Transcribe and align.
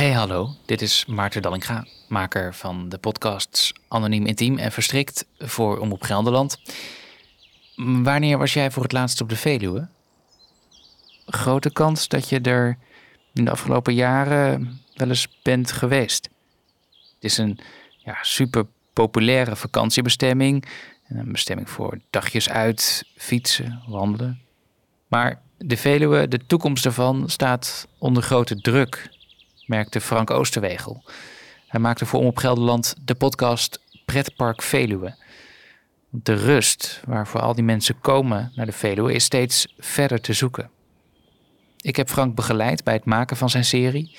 Hey 0.00 0.12
hallo, 0.12 0.56
dit 0.66 0.82
is 0.82 1.04
Maarten 1.06 1.42
Dallinga, 1.42 1.86
maker 2.08 2.54
van 2.54 2.88
de 2.88 2.98
podcasts 2.98 3.72
Anoniem 3.88 4.26
Intiem 4.26 4.58
en 4.58 4.72
Verstrikt 4.72 5.26
voor 5.38 5.78
Omroep 5.78 6.02
Gelderland. 6.02 6.60
Wanneer 7.76 8.38
was 8.38 8.52
jij 8.52 8.70
voor 8.70 8.82
het 8.82 8.92
laatst 8.92 9.20
op 9.20 9.28
de 9.28 9.36
Veluwe? 9.36 9.88
Grote 11.26 11.72
kans 11.72 12.08
dat 12.08 12.28
je 12.28 12.40
er 12.40 12.78
in 13.34 13.44
de 13.44 13.50
afgelopen 13.50 13.94
jaren 13.94 14.80
wel 14.94 15.08
eens 15.08 15.28
bent 15.42 15.72
geweest. 15.72 16.28
Het 17.14 17.24
is 17.24 17.38
een 17.38 17.58
ja, 17.98 18.18
super 18.20 18.66
populaire 18.92 19.56
vakantiebestemming. 19.56 20.64
En 21.08 21.16
Een 21.16 21.32
bestemming 21.32 21.70
voor 21.70 21.98
dagjes 22.10 22.50
uit, 22.50 23.04
fietsen, 23.16 23.82
wandelen. 23.86 24.40
Maar 25.08 25.42
de 25.58 25.76
Veluwe, 25.76 26.28
de 26.28 26.46
toekomst 26.46 26.82
daarvan, 26.82 27.28
staat 27.28 27.88
onder 27.98 28.22
grote 28.22 28.60
druk, 28.60 29.18
merkte 29.70 30.00
Frank 30.00 30.30
Oosterwegel. 30.30 31.02
Hij 31.66 31.80
maakte 31.80 32.06
voor 32.06 32.18
Omroep 32.18 32.36
Gelderland 32.36 32.94
de 33.04 33.14
podcast 33.14 33.80
Pretpark 34.04 34.62
Veluwe. 34.62 35.14
De 36.08 36.34
rust 36.34 37.00
waarvoor 37.06 37.40
al 37.40 37.54
die 37.54 37.64
mensen 37.64 38.00
komen 38.00 38.52
naar 38.54 38.66
de 38.66 38.72
Veluwe 38.72 39.12
is 39.12 39.24
steeds 39.24 39.74
verder 39.78 40.20
te 40.20 40.32
zoeken. 40.32 40.70
Ik 41.80 41.96
heb 41.96 42.08
Frank 42.08 42.34
begeleid 42.34 42.84
bij 42.84 42.94
het 42.94 43.04
maken 43.04 43.36
van 43.36 43.50
zijn 43.50 43.64
serie. 43.64 44.16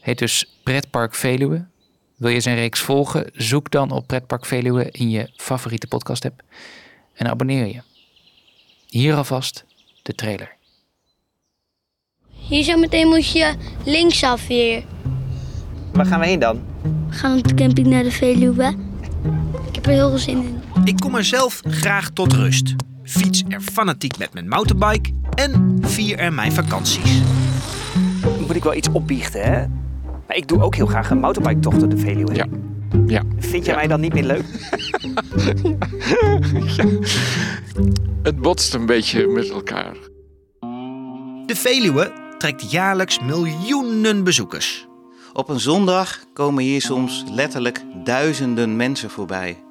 Heet 0.00 0.18
dus 0.18 0.58
Pretpark 0.62 1.14
Veluwe. 1.14 1.66
Wil 2.16 2.30
je 2.30 2.40
zijn 2.40 2.56
reeks 2.56 2.80
volgen? 2.80 3.30
Zoek 3.32 3.70
dan 3.70 3.90
op 3.90 4.06
Pretpark 4.06 4.46
Veluwe 4.46 4.90
in 4.90 5.10
je 5.10 5.32
favoriete 5.36 5.86
podcast 5.86 6.24
app 6.24 6.42
en 7.14 7.28
abonneer 7.28 7.66
je. 7.66 7.82
Hier 8.86 9.14
alvast 9.14 9.64
de 10.02 10.14
trailer. 10.14 10.57
Hier 12.48 12.62
zo 12.62 12.76
meteen 12.76 13.08
moet 13.08 13.30
je 13.30 13.54
linksaf 13.84 14.46
weer. 14.46 14.84
Waar 15.92 16.06
gaan 16.06 16.20
we 16.20 16.26
heen 16.26 16.38
dan? 16.38 16.60
We 17.08 17.14
gaan 17.14 17.38
op 17.38 17.48
de 17.48 17.54
camping 17.54 17.86
naar 17.86 18.02
de 18.02 18.10
Veluwe. 18.10 18.74
Ik 19.68 19.74
heb 19.74 19.86
er 19.86 19.92
heel 19.92 20.08
veel 20.08 20.18
zin 20.18 20.36
in. 20.36 20.62
Ik 20.84 20.96
kom 20.96 21.14
er 21.14 21.24
zelf 21.24 21.60
graag 21.64 22.10
tot 22.10 22.32
rust. 22.32 22.74
Fiets 23.02 23.42
er 23.48 23.60
fanatiek 23.60 24.18
met 24.18 24.32
mijn 24.32 24.48
mountainbike 24.48 25.10
en 25.34 25.78
vier 25.80 26.18
er 26.18 26.32
mijn 26.32 26.52
vakanties. 26.52 27.20
Moet 28.46 28.56
ik 28.56 28.62
wel 28.62 28.74
iets 28.74 28.88
opbiechten, 28.92 29.42
hè? 29.42 29.66
Maar 30.26 30.36
ik 30.36 30.48
doe 30.48 30.62
ook 30.62 30.74
heel 30.74 30.86
graag 30.86 31.10
een 31.10 31.20
mountainbike-tocht 31.20 31.80
door 31.80 31.88
de 31.88 31.98
Veluwe. 31.98 32.34
Ja. 32.34 32.46
Ja. 33.06 33.22
Vind 33.38 33.64
jij 33.64 33.74
mij 33.74 33.86
dan 33.86 34.00
niet 34.00 34.12
meer 34.12 34.24
leuk? 34.24 34.44
Het 38.22 38.40
botst 38.40 38.74
een 38.74 38.86
beetje 38.86 39.26
met 39.26 39.50
elkaar. 39.50 39.96
De 41.46 41.54
Veluwe 41.54 42.12
trekt 42.38 42.70
jaarlijks 42.70 43.18
miljoenen 43.20 44.24
bezoekers. 44.24 44.86
Op 45.32 45.48
een 45.48 45.60
zondag 45.60 46.24
komen 46.32 46.64
hier 46.64 46.82
soms 46.82 47.24
letterlijk 47.30 47.84
duizenden 48.04 48.76
mensen 48.76 49.10
voorbij. 49.10 49.62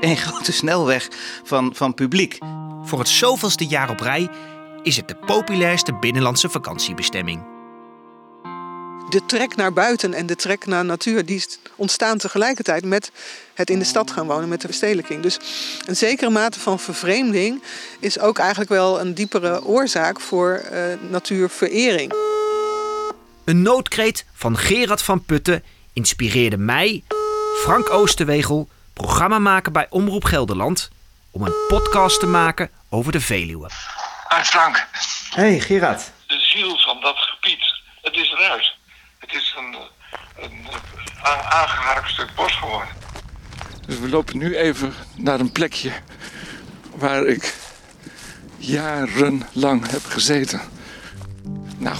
Een 0.00 0.16
grote 0.26 0.52
snelweg 0.52 1.08
van, 1.44 1.74
van 1.74 1.94
publiek. 1.94 2.38
Voor 2.82 2.98
het 2.98 3.08
zoveelste 3.08 3.66
jaar 3.66 3.90
op 3.90 4.00
rij 4.00 4.28
is 4.82 4.96
het 4.96 5.08
de 5.08 5.16
populairste 5.16 5.98
binnenlandse 5.98 6.48
vakantiebestemming. 6.48 7.53
De 9.14 9.26
trek 9.26 9.56
naar 9.56 9.72
buiten 9.72 10.14
en 10.14 10.26
de 10.26 10.36
trek 10.36 10.66
naar 10.66 10.84
natuur, 10.84 11.26
die 11.26 11.44
ontstaan 11.76 12.18
tegelijkertijd 12.18 12.84
met 12.84 13.12
het 13.54 13.70
in 13.70 13.78
de 13.78 13.84
stad 13.84 14.10
gaan 14.10 14.26
wonen, 14.26 14.48
met 14.48 14.60
de 14.60 14.66
verstedelijking. 14.66 15.22
Dus 15.22 15.38
een 15.86 15.96
zekere 15.96 16.30
mate 16.30 16.60
van 16.60 16.78
vervreemding 16.78 17.62
is 18.00 18.18
ook 18.18 18.38
eigenlijk 18.38 18.70
wel 18.70 19.00
een 19.00 19.14
diepere 19.14 19.64
oorzaak 19.64 20.20
voor 20.20 20.54
eh, 20.54 20.82
natuurverering. 21.10 22.12
Een 23.44 23.62
noodkreet 23.62 24.24
van 24.32 24.58
Gerard 24.58 25.02
van 25.02 25.24
Putten 25.24 25.62
inspireerde 25.92 26.56
mij, 26.56 27.04
Frank 27.62 27.90
Oosterwegel, 27.90 28.68
programmamaker 28.92 29.72
bij 29.72 29.86
Omroep 29.90 30.24
Gelderland, 30.24 30.90
om 31.30 31.42
een 31.42 31.54
podcast 31.68 32.20
te 32.20 32.26
maken 32.26 32.70
over 32.88 33.12
de 33.12 33.20
Veluwe. 33.20 33.68
Hi 34.36 34.42
Frank, 34.42 34.86
Hey 35.30 35.60
Gerard. 35.60 36.10
de 36.26 36.38
ziel 36.40 36.78
van 36.78 37.00
dat 37.00 37.16
gebied, 37.16 37.64
het 38.02 38.16
is 38.16 38.30
eruit. 38.30 38.82
Het 39.26 39.34
is 39.34 39.54
een, 39.58 39.76
een, 40.44 40.66
a- 41.24 41.50
aangeharkt 41.50 42.08
stuk 42.10 42.30
bos 42.36 42.52
geworden. 42.58 42.88
Dus 43.86 43.98
we 43.98 44.08
lopen 44.08 44.38
nu 44.38 44.56
even 44.56 44.92
naar 45.16 45.40
een 45.40 45.52
plekje 45.52 45.90
waar 46.94 47.26
ik 47.26 47.54
jarenlang 48.56 49.90
heb 49.90 50.04
gezeten. 50.04 50.60
Nou, 51.78 51.96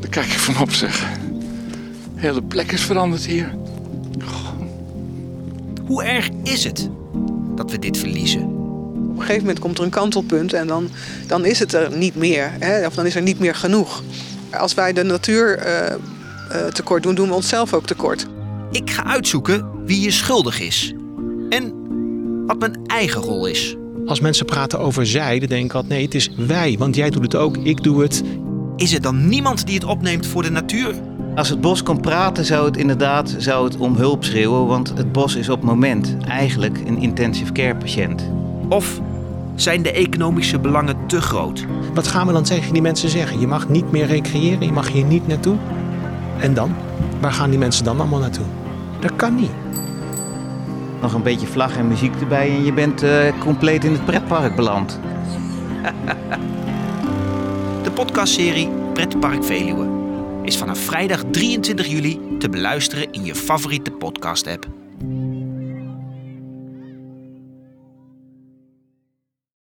daar 0.00 0.10
kijk 0.10 0.26
ik 0.26 0.38
van 0.38 0.60
op 0.60 0.72
zeg. 0.72 1.00
De 2.14 2.20
hele 2.20 2.42
plek 2.42 2.72
is 2.72 2.82
veranderd 2.82 3.24
hier. 3.26 3.54
Hoe 5.86 6.04
erg 6.04 6.28
is 6.42 6.64
het 6.64 6.88
dat 7.56 7.70
we 7.70 7.78
dit 7.78 7.98
verliezen? 7.98 8.42
Op 8.42 9.12
een 9.12 9.20
gegeven 9.20 9.40
moment 9.40 9.58
komt 9.58 9.78
er 9.78 9.84
een 9.84 9.90
kantelpunt 9.90 10.52
en 10.52 10.66
dan, 10.66 10.90
dan 11.26 11.44
is 11.44 11.58
het 11.58 11.72
er 11.72 11.96
niet 11.96 12.14
meer. 12.14 12.52
Hè? 12.58 12.86
Of 12.86 12.94
dan 12.94 13.06
is 13.06 13.14
er 13.14 13.22
niet 13.22 13.38
meer 13.38 13.54
genoeg. 13.54 14.02
Als 14.50 14.74
wij 14.74 14.92
de 14.92 15.02
natuur 15.02 15.58
eh, 15.58 15.92
eh, 15.92 15.98
tekort 16.72 17.02
doen, 17.02 17.14
doen 17.14 17.28
we 17.28 17.34
onszelf 17.34 17.74
ook 17.74 17.86
tekort. 17.86 18.26
Ik 18.70 18.90
ga 18.90 19.04
uitzoeken 19.04 19.70
wie 19.84 19.98
hier 19.98 20.12
schuldig 20.12 20.60
is 20.60 20.94
en 21.48 21.72
wat 22.46 22.58
mijn 22.58 22.80
eigen 22.86 23.20
rol 23.20 23.46
is. 23.46 23.76
Als 24.06 24.20
mensen 24.20 24.46
praten 24.46 24.78
over 24.78 25.06
zij, 25.06 25.38
dan 25.38 25.48
denk 25.48 25.64
ik 25.64 25.72
altijd 25.72 25.92
nee, 25.92 26.04
het 26.04 26.14
is 26.14 26.30
wij. 26.36 26.76
Want 26.78 26.96
jij 26.96 27.10
doet 27.10 27.22
het 27.22 27.34
ook, 27.34 27.56
ik 27.56 27.82
doe 27.82 28.02
het. 28.02 28.22
Is 28.76 28.94
er 28.94 29.00
dan 29.00 29.28
niemand 29.28 29.66
die 29.66 29.74
het 29.74 29.84
opneemt 29.84 30.26
voor 30.26 30.42
de 30.42 30.50
natuur? 30.50 30.94
Als 31.34 31.48
het 31.48 31.60
bos 31.60 31.82
kon 31.82 32.00
praten, 32.00 32.44
zou 32.44 32.64
het 32.66 32.76
inderdaad 32.76 33.34
zou 33.38 33.64
het 33.64 33.76
om 33.76 33.96
hulp 33.96 34.24
schreeuwen. 34.24 34.66
Want 34.66 34.92
het 34.96 35.12
bos 35.12 35.34
is 35.34 35.48
op 35.48 35.60
het 35.60 35.70
moment 35.70 36.16
eigenlijk 36.28 36.78
een 36.86 36.98
intensive 36.98 37.52
care 37.52 37.76
patiënt. 37.76 38.30
Of 38.68 39.00
zijn 39.56 39.82
de 39.82 39.92
economische 39.92 40.58
belangen 40.58 41.06
te 41.06 41.20
groot? 41.20 41.66
Wat 41.94 42.06
gaan 42.06 42.26
we 42.26 42.32
dan 42.32 42.42
tegen 42.42 42.72
die 42.72 42.82
mensen 42.82 43.08
zeggen? 43.08 43.40
Je 43.40 43.46
mag 43.46 43.68
niet 43.68 43.90
meer 43.90 44.06
recreëren, 44.06 44.66
je 44.66 44.72
mag 44.72 44.88
hier 44.88 45.04
niet 45.04 45.26
naartoe. 45.26 45.56
En 46.40 46.54
dan? 46.54 46.74
Waar 47.20 47.32
gaan 47.32 47.50
die 47.50 47.58
mensen 47.58 47.84
dan 47.84 48.00
allemaal 48.00 48.20
naartoe? 48.20 48.44
Dat 49.00 49.16
kan 49.16 49.34
niet. 49.34 49.50
Nog 51.00 51.14
een 51.14 51.22
beetje 51.22 51.46
vlag 51.46 51.76
en 51.76 51.88
muziek 51.88 52.14
erbij 52.20 52.50
en 52.50 52.64
je 52.64 52.72
bent 52.72 53.02
eh, 53.02 53.38
compleet 53.38 53.84
in 53.84 53.92
het 53.92 54.04
pretpark 54.04 54.56
beland. 54.56 55.00
De 57.82 57.90
podcastserie 57.90 58.68
Pretpark 58.92 59.44
Veluwe 59.44 59.86
is 60.42 60.56
vanaf 60.56 60.78
vrijdag 60.78 61.22
23 61.30 61.86
juli 61.86 62.20
te 62.38 62.48
beluisteren 62.48 63.12
in 63.12 63.24
je 63.24 63.34
favoriete 63.34 63.90
podcast-app. 63.90 64.85